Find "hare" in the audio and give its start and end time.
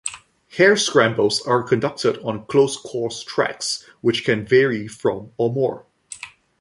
0.57-0.77